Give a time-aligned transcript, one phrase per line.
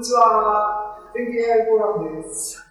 [0.00, 0.96] んにちは。
[1.14, 2.64] 全景 AI フォーラムです。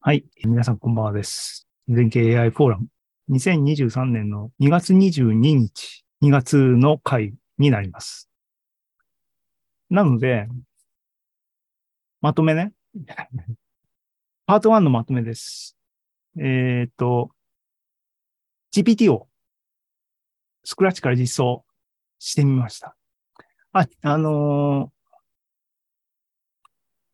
[0.00, 0.26] はい。
[0.44, 1.66] 皆さんこんばんはです。
[1.88, 2.88] 全景 AI フォーラム。
[3.30, 8.28] 2023年の2月22日、2月の回になります。
[9.88, 10.46] なので、
[12.20, 12.74] まとめね。
[14.44, 15.74] パート1のまとめです。
[16.38, 17.30] えっ、と、
[18.74, 19.26] GPT を
[20.64, 21.64] スクラッチから実装
[22.18, 22.94] してみました。
[23.72, 24.95] あ、あのー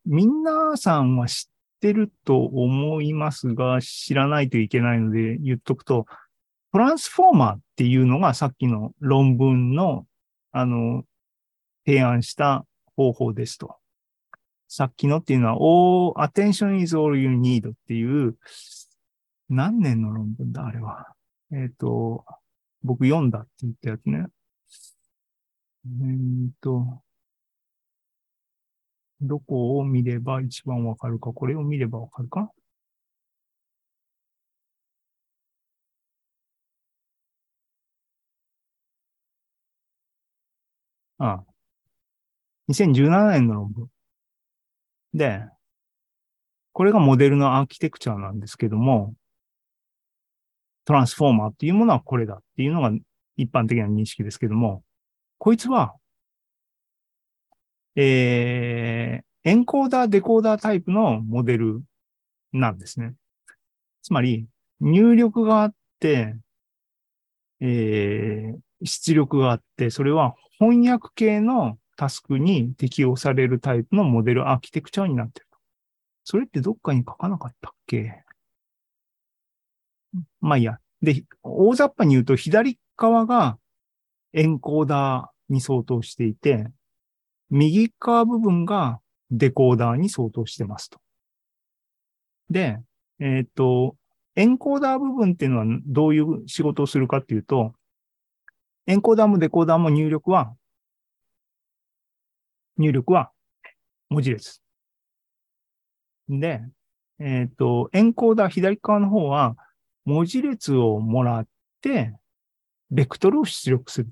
[0.05, 6.07] 皆さんは知ってると思いますが、知らないといけないので言っとくと、
[6.73, 10.07] トランスフォーマーっていうのがさっきの論文の、
[10.51, 11.05] あの、
[11.87, 12.65] 提案した
[12.97, 13.77] 方法ですと。
[14.69, 18.37] さっきのっていうのは、all attention is all you need っていう、
[19.49, 21.15] 何年の論文だ、あれは。
[21.53, 22.25] えっ、と、
[22.83, 24.27] 僕読んだって言ったやつね。
[25.85, 25.89] え
[26.49, 27.03] っ、と、
[29.23, 32.51] どこを見れば一番わかるか、これを見ればわかるか
[41.19, 41.45] ああ。
[42.69, 43.89] 2017年の論文。
[45.15, 45.43] で、
[46.73, 49.15] これがモデルのアーキテクチャなんですけども、
[50.85, 52.91] トランスフォーマーっていうものはこれだっていうのが
[53.37, 54.83] 一般的な認識ですけども、
[55.39, 55.95] こいつは、
[57.95, 61.83] えー、エンコーダー、デコーダータイプのモデル
[62.53, 63.15] なんですね。
[64.03, 64.47] つまり、
[64.81, 66.35] 入力があって、
[67.61, 75.59] えー、出力があって、それは翻訳系のタスクに適用されるタイプのモデルアーキテクチャになってると。
[76.25, 78.25] それってどっかに書かなかったっけ？
[80.41, 80.79] まあいいや。
[81.01, 83.59] で、大雑把に言うと左側が
[84.33, 86.67] エンコーダーに相当していて、
[87.53, 88.99] 右側部分が
[89.31, 90.99] デコーダーに相当してますと。
[92.49, 92.79] で、
[93.21, 93.95] えっ、と、
[94.35, 97.75] エンコーダー部分っていうのはどういう仕事をするかっていうと、
[98.87, 100.55] エンコーダーもデコーダーも入力は、
[102.79, 103.31] 入力は
[104.09, 104.63] 文字列。
[106.31, 106.63] で、
[107.19, 109.57] えっ、と、エンコーダー左側の方は
[110.07, 111.47] 文字列をもらっ
[111.83, 112.15] て、
[112.91, 114.11] ベクトルを出力する。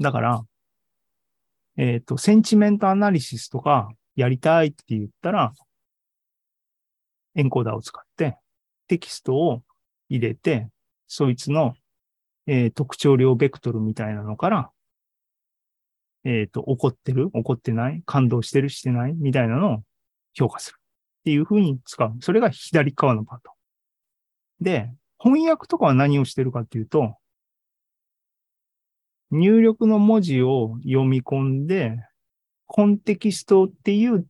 [0.00, 0.46] だから、
[1.76, 5.52] えっ、と、センチメントアナリシスとかやりたいって言ったら、
[7.34, 8.38] エンコーダーを使って
[8.88, 9.62] テキストを
[10.08, 10.68] 入れて、
[11.06, 11.74] そいつの、
[12.46, 14.70] えー特徴量ベクトルみたいなのから、
[16.24, 19.82] えっ、と、怒ってる怒ってない感動してるしてないみたいなのを
[20.34, 20.78] 評価する。
[20.80, 22.12] っていう風に使う。
[22.20, 23.52] それが左側のパート。
[24.60, 27.16] で、翻訳とかは何をしてるかっていうと、
[29.30, 31.98] 入力の文字を読み込んで、
[32.66, 34.26] コンテキストっていう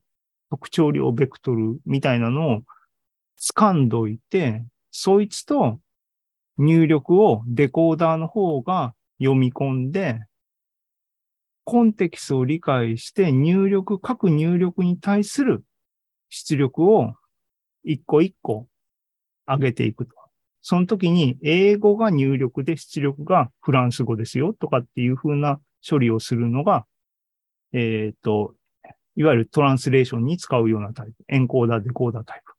[0.51, 2.63] 特徴量ベクトルみたいなのを
[3.41, 5.81] 掴んどいて、そいつと
[6.59, 10.21] 入力をデコーダーの方が読み込んで、
[11.65, 15.65] コンテキストを理解して入力、各入力に対する
[16.29, 17.15] 出力を
[17.83, 18.67] 一個一個
[19.47, 20.26] 上げていくと。
[20.69, 26.87] その時に英語が入力で出力がフランス語ですよとかっていう風な処理をするのが、
[27.73, 28.53] えっ、と、
[29.15, 31.13] いわゆるトランスレーションに使うようなタイプ。
[31.29, 32.53] エンコーダー、デコーダータイプ。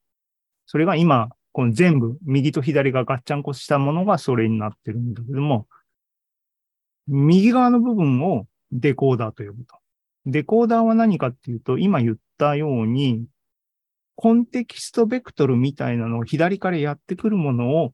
[0.67, 5.67] それが今、この全部、右と左がガッチャンコしたものがそれになってるんだけども、
[7.07, 9.75] 右側の部分をデコーダーと呼ぶと。
[10.25, 13.25] デコーダーは何かっていうと、今言ったように、
[14.15, 17.93] コンテキストベクトルみたいなのを左からやってくるものを、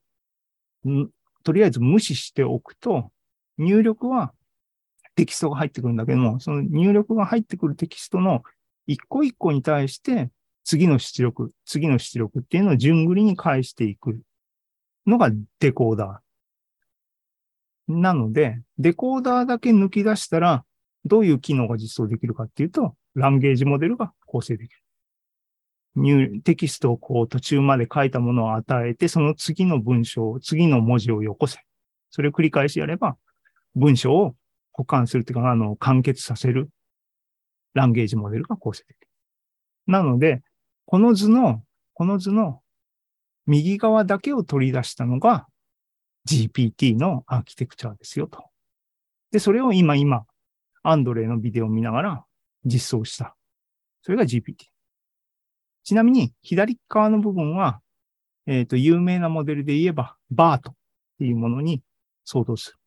[1.44, 3.12] とりあえず無視しておくと、
[3.58, 4.34] 入力は
[5.16, 8.44] テキストが入ってくるんだけども、その入力が入ってくるテキストの
[8.88, 10.30] 一個一個に対して、
[10.64, 14.20] 次の出力、次の出力っていうのを順繰りに返していく
[15.06, 15.30] のが
[15.60, 17.94] デコーダー。
[17.94, 20.64] なので、デコーダーだけ抜き出したら、
[21.06, 24.83] どういう機能が実装できるかっていうと、ランゲージモデルが構成できる。
[25.95, 31.59] 入テキストをこう途中まで書いたものを与えて、その次の文章、次の文字をよこせ。
[32.09, 33.17] それを繰り返しやれば、
[33.75, 34.35] 文章を
[34.72, 36.69] 保管するっていうか、あの、完結させる
[37.73, 39.07] ランゲージモデルが構成できる。
[39.87, 40.41] なので、
[40.85, 41.63] この図の、
[41.93, 42.61] この図の
[43.45, 45.47] 右側だけを取り出したのが
[46.28, 48.43] GPT のアーキテクチャーですよと。
[49.31, 50.25] で、それを今今、
[50.84, 52.25] アンドレイのビデオを見ながら
[52.66, 53.35] 実装した。
[54.01, 54.72] それが GPT。
[55.84, 57.82] ちなみに、左側の部分は、
[58.46, 60.76] えっ、と、有名なモデルで言えば、バートっ
[61.20, 61.82] ていうものに
[62.26, 62.78] 相当する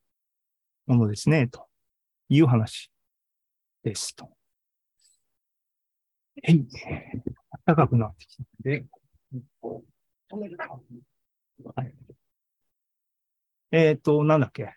[0.87, 1.66] ものですね、と
[2.28, 2.90] いう話
[3.82, 4.31] ですと。
[6.43, 6.66] えい。
[7.66, 8.48] 暖かくなってきたの。
[8.62, 8.84] で、
[10.31, 10.78] 止めるか。
[11.75, 11.94] はい。
[13.72, 14.75] えっ、と、なんだっけ？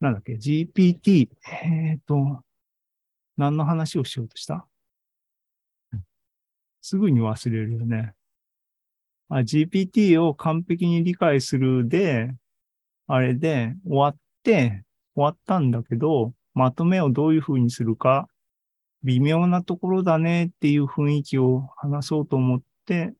[0.00, 1.28] なんだっけ？GPT。
[1.46, 2.42] えっ、と、
[3.36, 4.66] 何の話をしようとした？
[6.88, 8.14] すぐに忘れるよね。
[9.28, 12.34] あ、GPT を完璧に理解するで、
[13.06, 18.26] あれで終わって、終わったんだけど、まとめをどういう風にするか、
[19.02, 23.12] 微妙なところだねっていう雰囲気を話そうと思って、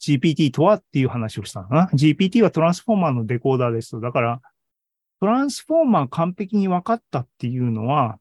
[0.00, 1.90] GPT とはっていう話をしたのかな。
[1.94, 4.00] GPT はトランスフォーマーのデコーダーですと。
[4.00, 4.40] だから、
[5.20, 8.18] トランスフォーマー完璧に分かったっていうのは、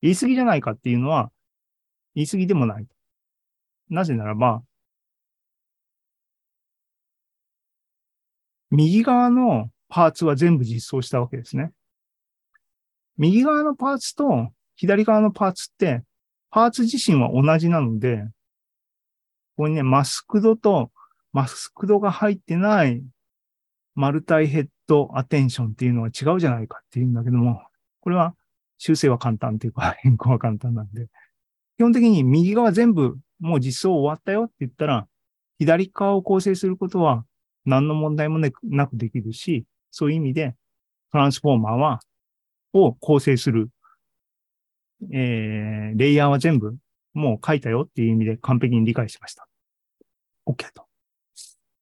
[0.00, 1.30] 言い過ぎじゃないかっていうのは、
[2.14, 2.86] 言い過ぎでもない。
[3.90, 4.62] なぜならば、
[8.70, 11.72] 右側のパーツは全部実装したわけですね。
[13.16, 16.04] 右側のパーツと左側のパーツって、
[16.50, 18.24] パーツ自身は同じなので、
[19.56, 20.92] ここにね、マスクドと
[21.32, 23.02] マスクドが入ってない
[23.94, 27.62] マルタイヘッドアテンションっていうのは違うじゃないかっていうんだけども、
[28.00, 28.34] これは
[28.78, 31.08] 修正は簡単っていうか変更は簡単なんで、
[31.76, 35.06] 基本的に右側全部もう実装終わったよって言ったら、
[35.58, 37.24] 左側を構成することは
[37.64, 40.54] 何の問題もなくできるし、そういう意味で
[41.12, 42.00] トランスフォーマーは、
[42.72, 43.70] を構成する、
[45.12, 46.76] えー、レイヤーは全部
[47.14, 49.48] もう書いたよっていう意味で完璧に理解しました。
[50.46, 50.86] OK と。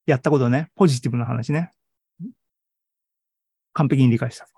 [0.06, 1.70] やったことね、ポジティブな話ね。
[3.72, 4.48] 完璧に理解した。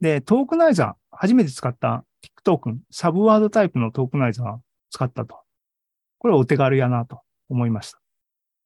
[0.00, 4.58] で、 tokenizer、初めて使った tiktoken、subword タイプの tokenizer
[4.90, 5.40] 使ったと。
[6.20, 7.98] これお手軽やなと思いました。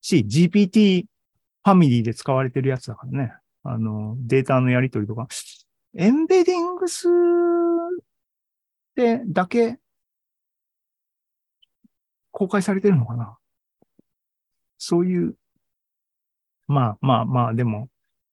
[0.01, 3.33] し、GPT ファミリーで使われてるやつだからね。
[3.62, 5.29] あの、データのやり取りとか。
[5.95, 7.09] embeddings
[8.97, 9.79] でだけ
[12.33, 13.39] 公開されてるのかな
[14.77, 15.37] そういう、
[16.67, 17.89] まあまあまあ、でも、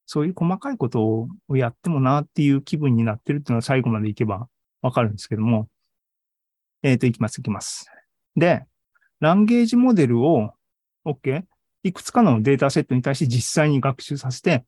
[0.07, 4.50] そういう細かいことをやってもなっていう気分になってるっていうのは最後までいけば
[4.81, 5.69] わかるんですけども。
[6.81, 7.85] えっ、ー、と、いきます、いきます。
[8.35, 8.65] で、
[9.21, 10.51] ランゲージモデルを、
[11.06, 11.44] OK?
[11.83, 14.65] いくつかのデータセットに対して実際に学習させて、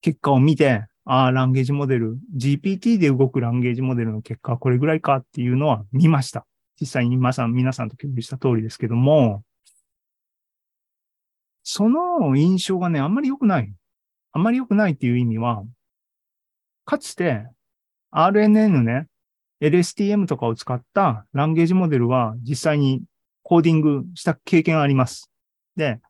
[0.00, 6.46] 結果を見て、ああ、ランゲージモデル、GPT で動くランゲージモデルの結果はこれぐらいかっていうのは見ました。
[6.80, 9.44] 実際に皆さん、皆さんと共有した通りですけども、
[11.62, 13.72] その印象がね、あんまり良くない。
[14.32, 15.64] あんまり良くないっていう意味は、
[16.84, 17.46] かつて
[18.12, 19.06] RNN ね、
[19.60, 23.02] LSTM とかを使ったランゲージモデルは実際に
[23.44, 25.30] コーディングした経験あります。
[25.76, 26.00] で、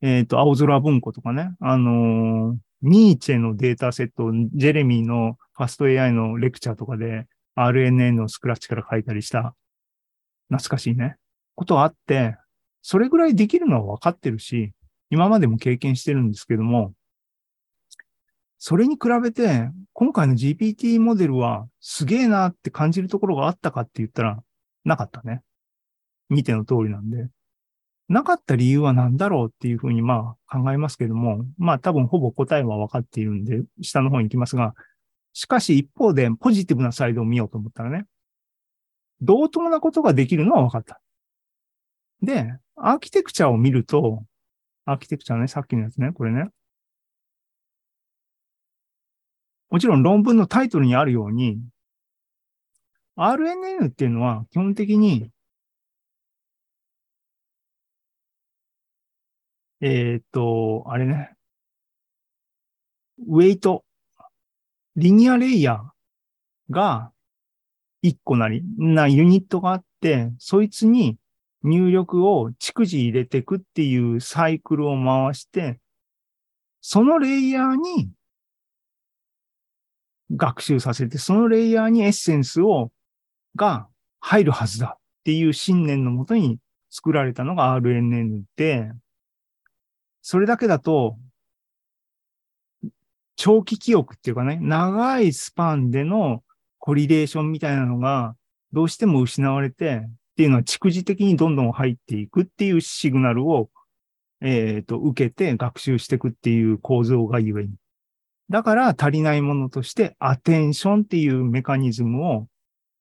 [0.00, 7.26] えっ、ー、と、青空文庫とかね、あのー、ニーチェのデータセットジェレミーのファスト AI のレクチャーとかで
[7.56, 9.54] RNN のスクラッチから書いたりした、
[10.48, 11.16] 懐かしいね、
[11.56, 12.36] ことあって、
[12.80, 14.72] それぐらいできるのは分かってるし、
[15.10, 16.94] 今までも経験してるんですけども、
[18.58, 24.42] それに比べて、今回の GPT モデルはすげえなって感じるところがあったかって言ったら、
[24.84, 25.42] なかったね。
[26.28, 27.28] 見ての通りなんで。
[28.08, 34.74] なかった理由は何だろうっていうふうにまあ考えますけども、まあ多分ほぼ答えは分かっているんで、下の方に行きますが、
[35.34, 38.06] しかし一方でポジティブなサイドを見ようと思ったらね、
[39.20, 41.00] 同等なことができるのは分かった。
[42.22, 44.24] で、アーキテクチャを見ると、
[44.84, 46.48] アーキテクチャね、さっきのやつね、これね。
[49.70, 51.60] もちろん論文のタイトルにあるように、
[53.16, 55.30] RNN っていうのは基本的に、
[59.80, 61.34] えっ、と、あれね、
[63.26, 63.84] ウェイト、
[64.96, 67.12] リニアレイヤーが
[68.02, 71.16] 1個なり、なユニットがあって、そいつに
[71.62, 75.78] 入力を逐次入れていくっていうサイクルを回して、
[76.80, 78.10] そのレイヤーに
[80.34, 82.90] 学習させて、そのレイヤーにエッセンスを、
[83.56, 83.88] が
[84.20, 86.58] 入るはずだっていう信念のもとに
[86.90, 88.90] 作られたのが RNN で、
[90.30, 91.16] それだけだと、
[93.36, 96.42] 長期記憶っていうかね、長いスパンでの
[96.78, 98.36] コリレーションみたいなのが
[98.74, 103.70] どうしても失われて、っていうのは蓄次的にどんどん入っていくっていうシグナルを、
[104.42, 107.70] えっ、ー、と、受けて学習していくっていう構造がゆえに。
[108.50, 112.48] だから足りないものとしてアテンションっていうメカニズムを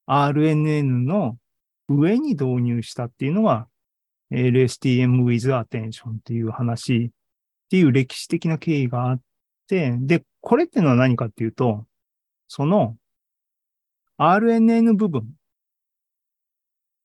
[0.07, 1.37] RNN の
[1.89, 3.67] 上に導入したっていうのは
[4.31, 7.11] LSTM with attention っていう話
[7.67, 9.21] っていう歴史的な経緯があっ
[9.67, 11.85] て、で、これってのは何かっていうと、
[12.47, 12.95] その
[14.17, 15.37] RNN 部分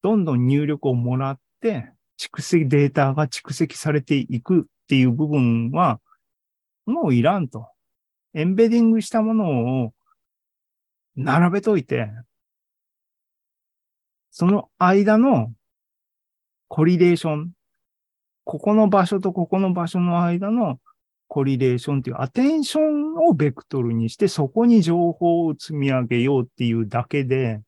[0.02, 6.00] どんどん入力をもらって、蓄積、データが蓄積されていくっていう部分は、
[6.86, 7.68] もういらんと。
[8.34, 9.92] エンベディングしたものを
[11.16, 12.10] 並べといて、
[14.30, 15.52] その間の
[16.68, 17.52] コリレーション、
[18.44, 20.80] ここの場所とここの場所の間の
[21.28, 27.62] コリレーションっていうアテンションをベクトルにして、そこに情報を積み上げようっていうだけで、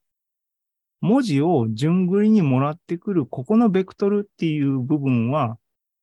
[1.00, 5.58] 文字を順繰りにもらってくる、ここのベクトルっていう部分は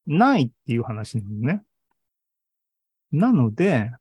[0.08, 1.63] ないっていう話なのね。
[3.12, 3.92] なので、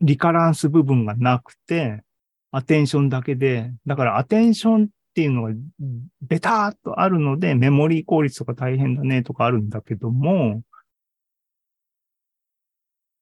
[0.00, 2.02] リカランス部分がなくて、
[2.50, 4.88] アテンションだけで、だからアテンション
[5.20, 5.50] っていうのが
[6.22, 10.62] ベターっとあるので、メモリー効率とか大変だねとかあるんだけども、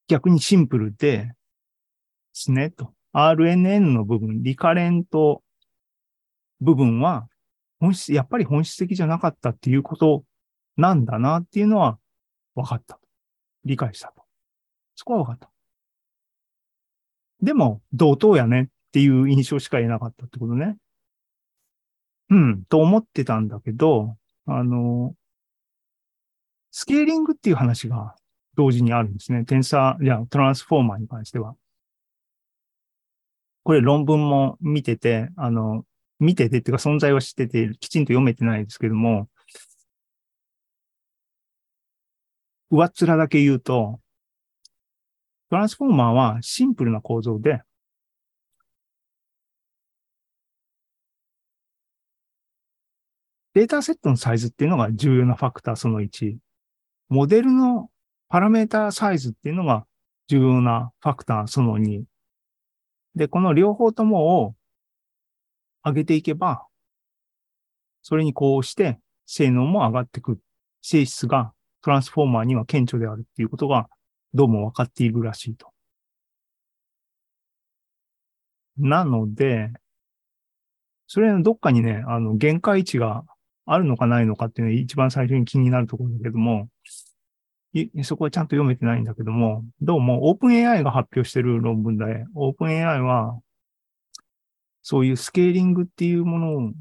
[0.07, 1.35] 逆にシンプルで、で
[2.35, 2.95] すね、と。
[3.12, 5.43] RNN の部分、リカレント
[6.61, 7.26] 部分は、
[7.81, 10.25] 本質、やっぱり本質的じゃなかったっていうこと
[10.76, 11.99] なんだなっていうのは
[12.55, 13.00] 分かった。
[13.64, 14.23] 理解したと。
[14.95, 15.50] そこは分かった。
[17.43, 20.76] でも、同等やねっていう印象しか得なかったってことね。
[22.31, 24.17] うん、と思ってたんだけど、
[24.47, 25.15] あの、
[26.71, 28.15] スケーリングっていう話が
[28.55, 29.45] 同時にあるんですね。
[29.45, 31.55] テンサー、いや、トランスフォーマーに関しては。
[33.65, 35.85] これ論文も見てて、あの、
[36.19, 39.29] 見ててっていうか存在は知ってて、きちんと読めてないですけども、
[42.71, 44.01] 上っ面だけ言うと、
[45.51, 47.63] トランスフォーマーはシンプルな構造で、
[53.59, 56.37] データセットのサイズっていうのが重要なファクターその1。
[57.09, 57.91] モデルの
[58.29, 59.85] パラメータサイズっていうのが
[60.29, 62.05] 重要なファクターその2。
[63.17, 64.55] で、この両方ともを
[65.85, 66.69] 上げていけば、
[68.03, 70.41] それにこうして性能も上がってくる。
[70.81, 73.88] 性質がトランスフォーマーには顕著であるっていうことが
[74.35, 75.73] どうも分かっているらしいと。
[78.77, 79.73] なので、
[81.09, 83.25] それのどっかにね、あの、限界値が
[83.71, 86.69] あるのかないのかっていうのが一番最初に気になるところだけども、
[88.03, 93.39] そこはちゃんと読めてないんだけども、どうも OpenAI が発表してる論文で、OpenAI は、
[94.83, 96.73] そういうスケーリングっていうも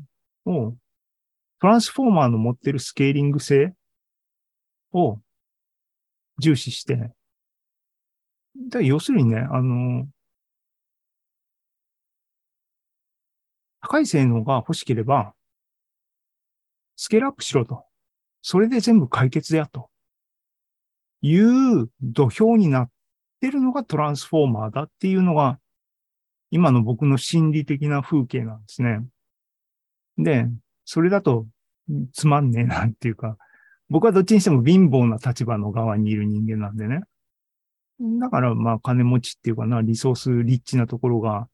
[0.46, 0.76] のを、
[1.60, 3.74] トランスフォーマーの持ってるスケーリング性
[4.94, 5.20] を
[6.40, 7.12] 重視して、
[8.56, 10.08] で要するにね、あの、
[13.82, 15.34] 高い性能が欲しければ、
[16.98, 17.86] スケールアップしろと。
[18.42, 19.90] それで全部解決だよと。
[21.22, 22.90] いう土俵になっ
[23.40, 25.60] てるのがトランスフォーマーだっていうのが、
[26.52, 29.06] 今の僕の心理的な風景なんですね。
[30.18, 30.48] で、
[30.86, 31.48] それだと
[32.14, 33.38] つまんねえなっていうか、
[33.90, 37.02] 僕はどっちにしても貧乏な立場の側にいる人間なんでね。
[38.20, 41.48] だからまあ金持ちっていうかな、リソースリッチなところが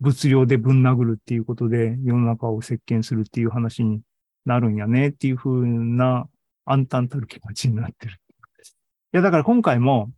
[0.00, 4.00] 物量でぶん殴るっていうことで世の中を席巻するっていう話に
[4.44, 6.28] なるんやねっていう風な
[6.64, 8.14] 暗淡たる気持ちになってる。
[8.14, 10.10] いや、だから今回も、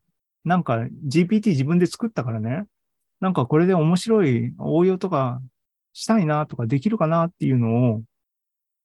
[0.44, 2.64] なんか GPT 自分で作ったからね、
[3.20, 5.40] なんかこれで面白い応用とか
[5.92, 8.02] したいなとかできるかなっていうのを、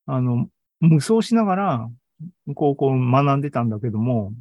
[0.05, 0.47] あの、
[0.79, 1.89] 無双しながら、
[2.55, 4.33] こう、こう学んでたんだけども、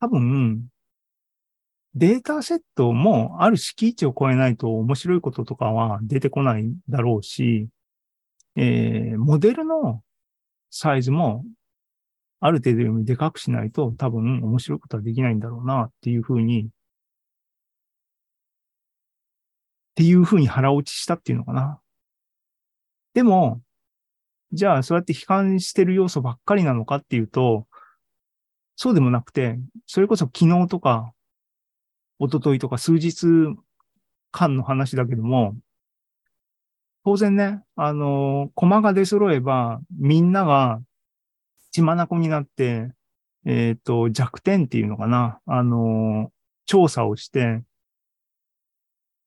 [0.00, 0.68] 多分、
[1.94, 7.68] データセットもある敷地を超えないと面白いこととかは出てこないだろうし、
[8.56, 10.02] えー、モデルの
[10.70, 11.44] サイズも
[12.40, 16.68] ある程度よりでかくしないと多分面白いことはできないんだろうなっていうふうに、っ
[19.94, 21.80] ていうふうに腹落ちしたっていうのかな。
[23.14, 23.62] でも、
[24.52, 27.66] じゃあそうやって悲観してる要素ばっかりなのかっていうと、
[28.76, 31.12] そうでもなくて、それこそ昨日とか、
[32.18, 33.26] 一昨日とか数日
[34.32, 35.56] 間の話だけども、
[37.04, 40.80] 当然ね、あの、駒が出揃えば、みんなが
[41.70, 42.92] 血眼になって、
[43.44, 46.32] えっ、ー、と、弱点っていうのかな、あの、
[46.64, 47.62] 調査をして、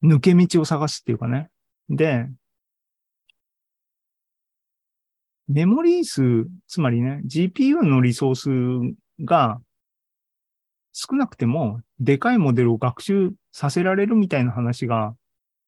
[0.03, 1.49] 抜け道を探すっていうかね。
[1.89, 2.27] で、
[5.47, 9.61] メモリー数、つまりね、GPU のリソースが
[10.93, 15.15] 少なくても、でかいモデルを学習させられるみたいな話が、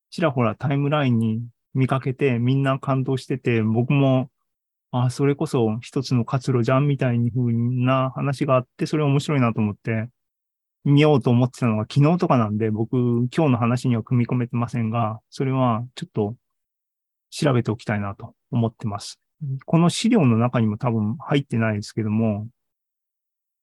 [0.09, 4.29] ちらほらタイムラインに見かけて、みんな感動してて、僕も、
[4.91, 10.09] あ、それこそ一つの活路じゃんみたいに風な話があって、それ面白いなと思って
[10.83, 12.97] 見ようと思ってたのが昨日とかなんで、僕、
[13.35, 16.35] 今日の話には組み込めてませんが、それはちょっと
[17.29, 19.19] 調べておきたいなと思ってます。
[19.65, 22.47] この資料の中にも多分入ってないですけども、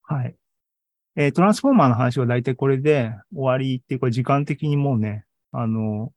[0.03, 0.35] はい。
[1.15, 6.13] えートランスフォーマーの話は大体これで終わりっていうか、時間的にもうね、あの、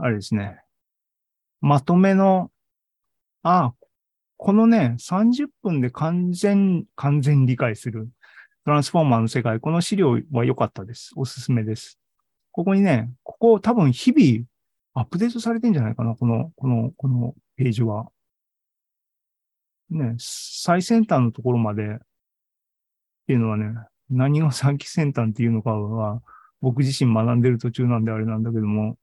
[0.00, 0.60] あれですね。
[1.60, 2.50] まとめの、
[3.42, 3.74] あ、
[4.36, 8.08] このね、30分で完全、完全理解する
[8.64, 11.12] トランスフォーマーの世界、この資料は良かったです。
[11.16, 11.98] おすすめです。
[12.52, 14.46] ここにね、ここ多分日々
[14.94, 18.06] アップデートされてんじゃないかな、この、この、このページは。
[19.90, 21.98] ね、最先端のところまでっ
[23.26, 23.74] ていうのはね、
[24.10, 26.22] 何が最先端っていうのかは、
[26.60, 28.96] 僕自身学んでる途中なんであれなんだけども、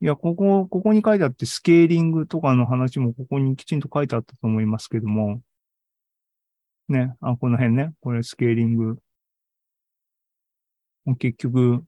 [0.00, 5.40] いや、ここ、ここに書いてあって、スケーリングとかの話もここにきちんと書いてあったと思いますけども、
[6.88, 8.98] ね、あ、この辺ね、これスケーリング。
[11.18, 11.84] 結局、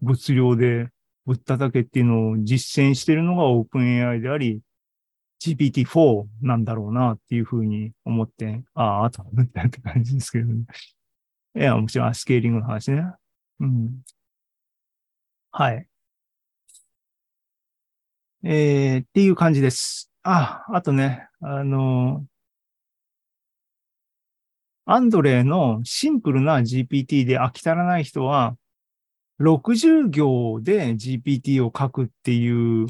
[0.00, 0.88] 物量で
[1.24, 4.60] ぶったたけっていうのを実践してるのが OpenAI であり、
[5.40, 10.64] GPT-4 なんだろうなっていうふうに思って、ああ、あと思ったって感じですけどね。
[11.56, 13.02] いや、もちろんスケーリングの話ね。
[13.60, 14.02] うん。
[15.50, 15.86] はい。
[18.48, 20.12] えー、っていう感じです。
[20.22, 22.24] あ、あとね、あの、
[24.84, 28.56] アンドレのシンプルな GPT で飽き足らない人は、
[29.40, 32.86] 60行で GPT を書くっていう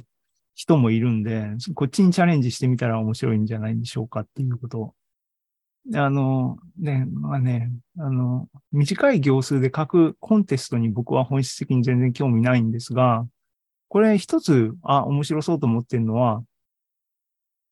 [0.54, 4.94] 人もいるんで、こっちにチャレンジしてみたら面白いんじゃないでしょうかっていうこと。
[5.94, 13.26] あの、ね、まあね、あの、短い行数で書くコンテストに僕は本質的に全然興味ないんですが、
[13.88, 16.42] これ一つ、あ、面白そうと思ってるのは、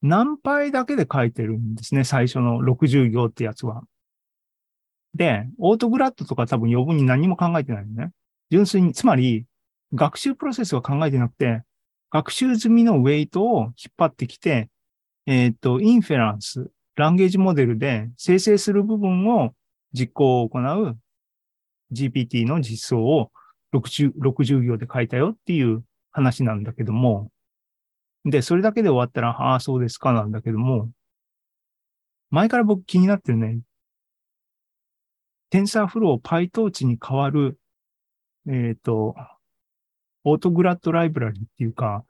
[0.02, 3.83] 何倍だけで書いてるんですね、最初の60行ってやつは。
[5.14, 8.11] で、オートグラッドとか多分余分に何も考えてないのね。
[8.50, 9.47] 純粋に、つまり、
[9.94, 11.62] 学習プロセスは考えてなくて、
[12.11, 14.68] 学習済みのウェイトを引っ張ってきて、
[15.27, 19.55] えっ、と、インフェランス、ランゲージモデルで生成する部分を
[19.92, 20.98] 実行を行う
[21.92, 23.31] GPT の実装を
[23.74, 25.83] 60, 60行で書いたよっていう
[26.14, 27.31] 話なんだけども、
[28.24, 30.88] で、それだけで終わったら、ああ、そうですかなんだけども、
[32.31, 33.61] 前から僕気になってるね、
[35.53, 37.59] TensorFlow PyTorch に変わる、
[38.48, 39.14] えっ、と、
[40.24, 42.05] オートグラッドライブラリっていうか、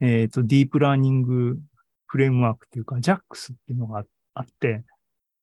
[0.00, 1.58] えっ、と、ディープラーニング
[2.06, 4.84] フレームワークっていうか、JAX っていうのがあって、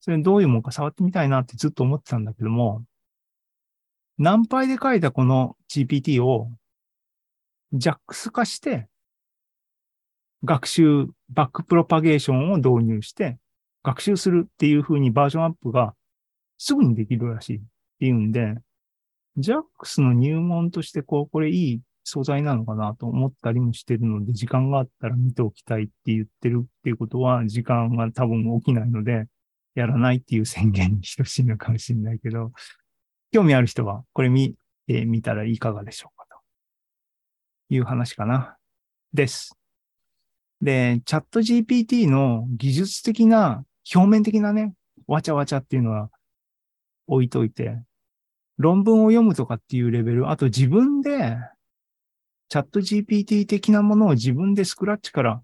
[0.01, 2.83] それどういうもんか触ってみたいなってずっと思ってたんだけども、
[4.17, 6.51] 何倍で書いたこの GPT を
[7.75, 8.87] JAX 化して、
[10.43, 13.37] 学習、バックプロパゲーションを導入して、
[13.83, 15.93] 学習するっていう風にバージョンアップが
[16.57, 17.61] すぐにできるらしいっ
[17.99, 18.55] ていうんで、
[19.37, 29.25] JAX の入門としてこう、これいい素材なのかなと思ったりもしてるので、時間があったら見ておきたいって言ってるっていうことは、時間が多分起きないので、
[29.73, 32.51] やらないっていう宣言に等しいのかもしれないけど、
[33.31, 34.55] 興味ある人はこれ見
[34.87, 36.14] てみたらいかがでしょう
[37.69, 38.57] いう話かな。
[39.13, 39.57] です。
[40.61, 44.73] で、チャット GPT の技術的な、表面的なね、
[45.07, 46.09] わちゃわちゃっていうのは
[47.07, 47.79] 置いといて、
[48.57, 51.37] 論文を読むとかっていうレベル、あと自分で、
[52.49, 55.41] チャット GPT 的なものを自分でスクラッチから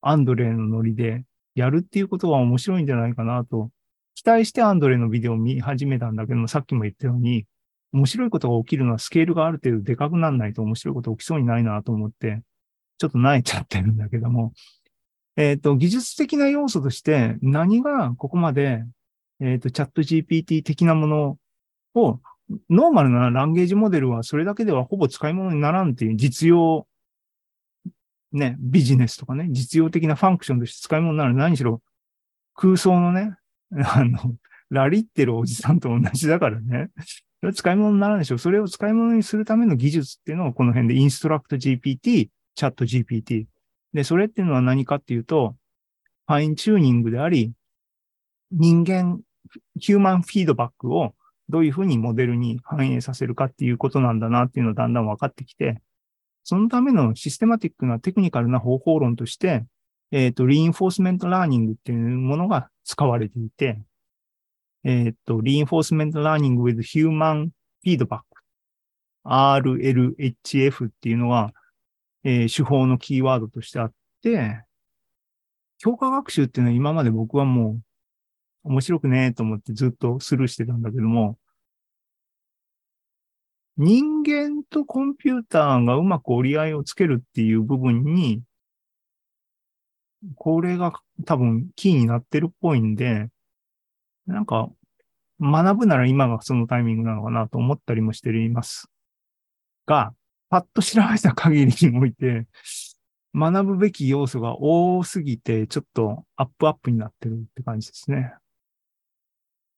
[0.00, 1.24] アンドレのノリで
[1.54, 3.70] やるっていうことは面白いんじゃないかなと、
[4.14, 7.44] 期待してアンドレのビデオを見始めたんだけども、さっきも言ったように、
[7.92, 12.42] 面白いことが起きるのはスケールがある程度でかくならないと面白いこと起きそうにないなと思って、
[12.98, 14.52] ちょっと萎えちゃってるんだけども、
[15.36, 18.84] えっ、と、技術的な要素として何がここまで、
[19.40, 21.38] えっ、と、チャット GPT 的なもの
[21.94, 22.20] を
[22.70, 26.86] ノーマルなランゲージモデルはそれだけではほぼ使い物にならんっていう実用、
[28.32, 31.34] ね、ビジネスとかね、実用的なファンクションとして使い物になる。
[31.34, 31.82] 何しろ
[32.54, 33.36] 空想のね、
[33.84, 34.34] あの、
[34.70, 36.90] ラリってるおじさんと同じだからね。
[37.46, 38.38] それ使い物にならないでしょ。
[38.38, 43.46] それを使い物にするための技術っていうのをこの辺でインストラクト GPT、チャット GPT。
[43.92, 45.54] で、それっていうのは何かっていうと、
[46.26, 47.52] ファインチューニングであり、
[48.50, 49.20] 人間、
[49.78, 51.14] human feedback を
[51.48, 55.80] どういうふうにモデルに反映させるかっていうことなんだなっていうのがだんだん分かってきて、
[56.42, 59.64] そのためのシステマティックなテクニカルな方法論として、
[60.10, 63.78] えっ、と、 reinforcement learning っていうものが使われていて、
[64.88, 67.50] えっ、と、 reinforcement learning with human
[67.84, 68.20] feedback
[69.24, 71.52] RLHF っていうのが、
[72.22, 74.62] えー手法のキーワードとしてあって、
[75.78, 77.80] 強化学習っていうのは今まで僕はも
[78.64, 81.36] う、面白くねえと思ってずっとスルーしてたんだけども、
[83.76, 88.40] 人間とコンピューターがうまく折り合いをつけるっていう部分に、
[90.36, 90.92] これが
[91.24, 93.30] 多分キーになってるっぽいんで、
[94.26, 94.70] なんか
[95.40, 98.88] 学ぶなら今がそのタイミングなのかなと思ったりもしています。
[99.86, 100.14] が、
[100.48, 102.46] パッと調べた限りにおいて、
[103.34, 108.32] 学ぶべき要素が多すぎて、ちょっとアップアップになってるって感じですね。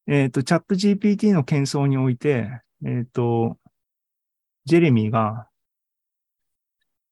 [0.07, 3.59] えっ、と、チャット GPT の検証において、えっ、と、
[4.65, 5.49] ジェレミーが、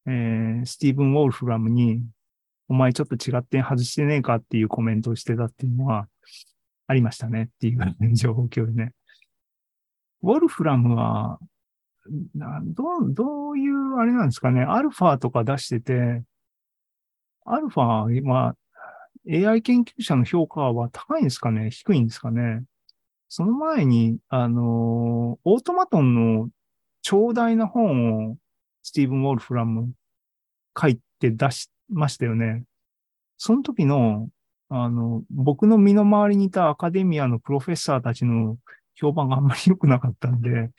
[0.07, 2.03] えースティーブン・ウォルフラムに、
[2.69, 6.09] お前ちょっと違って外してねえかっていうコメントをしてたっていうのは
[6.87, 8.93] ありましたねっていう情報共有ね。
[10.23, 11.39] ウォルフラムは、
[12.35, 14.63] などう、どういうあれなんですかね。
[14.63, 16.23] アルファとか出してて、
[17.45, 17.85] アルファ
[18.25, 18.57] は
[19.29, 22.63] AI 研究者の評価は高いんですかね低いんですかね
[23.29, 26.49] その前に、あの、オートマトンの
[27.03, 28.37] 長大な本を
[28.83, 29.93] スティーブン・ウォルフラム
[30.81, 32.63] 書いて出しましたよね。
[33.37, 34.29] その時の、
[34.69, 38.59] あの、僕の身の回りにいたアカデミアのプロフェッサーたちの
[38.95, 40.71] 評判があんまり良くなかったんで、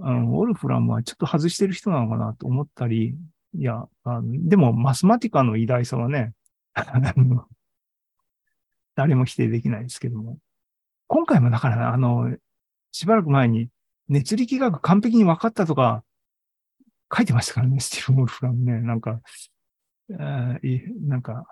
[0.00, 3.14] あの、ウォルフラムはちょっと外してる人なのかなと思ったり、
[3.54, 6.32] いや、あのでもマスマティカの偉大さはね、
[8.94, 10.38] 誰も否定できないですけども。
[11.06, 12.36] 今回もだから、あの、
[12.90, 13.68] しばらく前に
[14.08, 16.02] 熱力学完璧に分かったとか
[17.14, 18.80] 書いてましたからね、スティーブン・ウォルフラムね。
[18.80, 19.20] なんか、
[20.10, 21.46] えーなんか、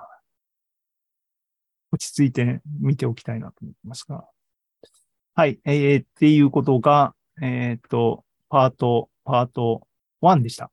[1.95, 4.25] 落ち着いて見ておきたいなと思いますが。
[5.37, 9.87] はい、えーっていうことが、えーっと、パート、パート
[10.21, 10.71] 1でした。